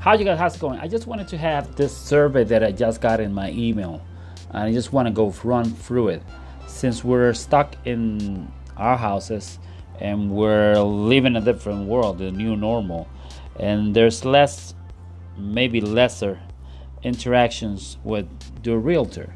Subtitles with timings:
[0.00, 0.38] How you guys?
[0.38, 0.78] How's it going?
[0.78, 4.00] I just wanted to have this survey that I just got in my email,
[4.50, 6.22] and I just want to go run through it.
[6.68, 9.58] Since we're stuck in our houses
[9.98, 13.08] and we're living a different world, the new normal,
[13.58, 14.72] and there's less,
[15.36, 16.38] maybe lesser,
[17.02, 18.28] interactions with
[18.62, 19.34] the realtor,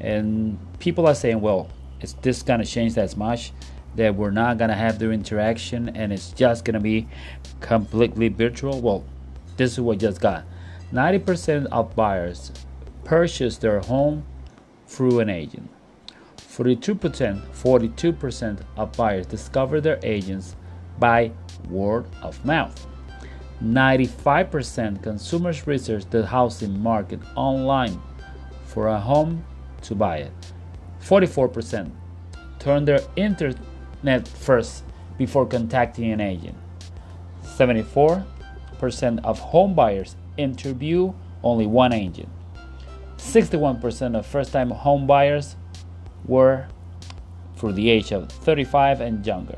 [0.00, 1.68] and people are saying, well,
[2.00, 3.52] is this gonna change that much?
[3.96, 7.08] That we're not gonna have the interaction and it's just gonna be
[7.60, 8.80] completely virtual?
[8.80, 9.04] Well,
[9.58, 10.44] this is what just got.
[10.92, 12.50] 90% of buyers
[13.04, 14.24] purchase their home
[14.86, 15.68] through an agent.
[16.38, 20.56] 42%, 42% of buyers discover their agents
[20.98, 21.30] by
[21.68, 22.86] word of mouth.
[23.62, 28.00] 95% consumers research the housing market online
[28.64, 29.44] for a home
[29.82, 30.32] to buy it.
[31.02, 31.90] 44%
[32.58, 34.84] turn their internet first
[35.16, 36.56] before contacting an agent.
[37.42, 38.24] 74%
[38.82, 42.28] of home buyers interview only one agent.
[43.16, 45.56] 61% of first time home buyers
[46.24, 46.66] were
[47.56, 49.56] for the age of 35 and younger.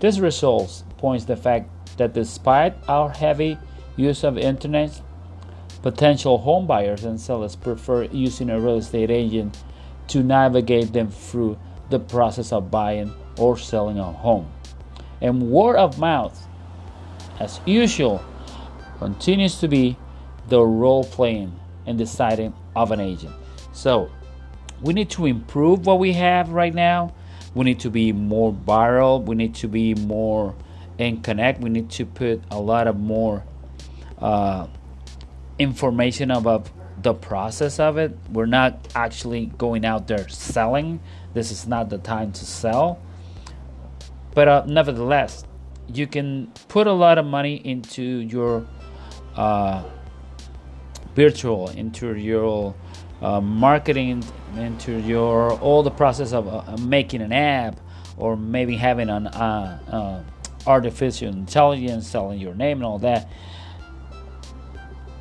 [0.00, 3.58] This results points the fact that despite our heavy
[3.96, 5.00] use of internet,
[5.82, 9.58] potential home buyers and sellers prefer using a real estate agent
[10.08, 11.58] to navigate them through
[11.90, 14.50] the process of buying or selling a home.
[15.20, 16.48] And word of mouth,
[17.38, 18.22] as usual,
[19.02, 19.96] continues to be
[20.48, 21.52] the role playing
[21.86, 23.34] and deciding of an agent.
[23.72, 24.10] So
[24.80, 27.12] we need to improve what we have right now.
[27.52, 29.20] We need to be more viral.
[29.24, 30.54] We need to be more
[30.98, 31.60] in connect.
[31.60, 33.44] We need to put a lot of more
[34.18, 34.68] uh,
[35.58, 36.70] information about
[37.02, 38.16] the process of it.
[38.30, 41.00] We're not actually going out there selling.
[41.34, 43.00] This is not the time to sell.
[44.32, 45.44] But uh, nevertheless,
[45.92, 48.64] you can put a lot of money into your
[49.36, 49.82] uh,
[51.14, 52.74] virtual, into your
[53.20, 54.24] uh, marketing,
[54.56, 57.78] into your all the process of uh, making an app,
[58.16, 63.28] or maybe having an uh, uh, artificial intelligence selling your name and all that.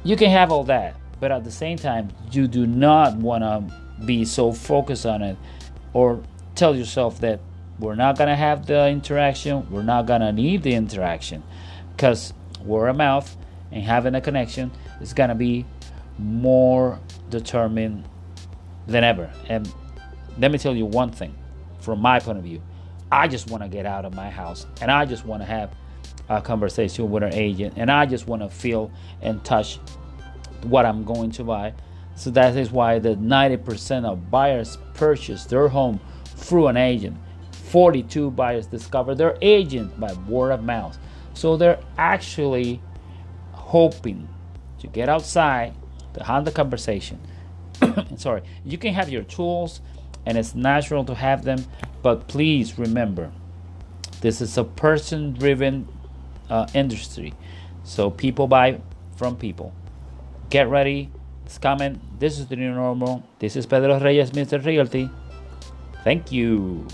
[0.03, 4.05] You can have all that, but at the same time, you do not want to
[4.05, 5.37] be so focused on it,
[5.93, 6.23] or
[6.55, 7.39] tell yourself that
[7.79, 11.43] we're not gonna have the interaction, we're not gonna need the interaction,
[11.95, 12.33] because
[12.63, 13.35] word of mouth
[13.71, 15.65] and having a connection is gonna be
[16.17, 16.99] more
[17.29, 18.07] determined
[18.87, 19.31] than ever.
[19.47, 19.71] And
[20.37, 21.35] let me tell you one thing
[21.79, 22.61] from my point of view.
[23.11, 25.75] I just want to get out of my house and I just want to have
[26.29, 29.79] a conversation with an agent and I just want to feel and touch
[30.63, 31.73] what I'm going to buy.
[32.15, 37.17] So that is why the 90% of buyers purchase their home through an agent.
[37.51, 40.97] 42 buyers discover their agent by word of mouth.
[41.33, 42.81] So they're actually
[43.71, 44.27] hoping
[44.79, 45.73] to get outside
[46.13, 47.17] to have the conversation.
[48.17, 49.79] Sorry, you can have your tools
[50.25, 51.63] and it's natural to have them,
[52.01, 53.31] but please remember
[54.19, 55.87] this is a person driven
[56.49, 57.33] uh, industry.
[57.85, 58.81] So people buy
[59.15, 59.73] from people.
[60.49, 61.09] Get ready,
[61.45, 62.01] it's coming.
[62.19, 63.23] This is the new normal.
[63.39, 64.63] This is Pedro Reyes, Mr.
[64.63, 65.09] Realty.
[66.03, 66.87] Thank you.